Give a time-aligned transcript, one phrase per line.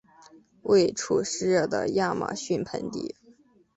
[0.63, 3.13] 位处湿热的亚马逊盆地。